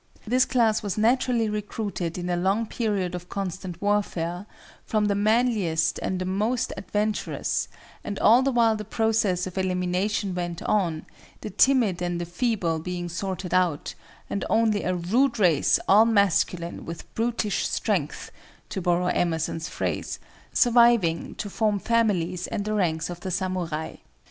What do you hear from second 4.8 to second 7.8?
from the manliest and the most adventurous,